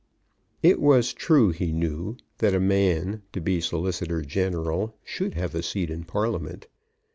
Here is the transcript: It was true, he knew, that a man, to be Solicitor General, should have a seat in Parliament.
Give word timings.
It 0.63 0.81
was 0.81 1.13
true, 1.13 1.51
he 1.51 1.71
knew, 1.71 2.17
that 2.39 2.55
a 2.55 2.59
man, 2.59 3.21
to 3.33 3.39
be 3.39 3.61
Solicitor 3.61 4.23
General, 4.23 4.95
should 5.03 5.35
have 5.35 5.53
a 5.53 5.61
seat 5.61 5.91
in 5.91 6.05
Parliament. 6.05 6.65